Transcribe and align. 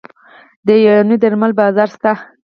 د 0.65 0.67
یوناني 0.83 1.15
درملو 1.21 1.57
بازار 1.61 1.89
شته؟ 1.95 2.11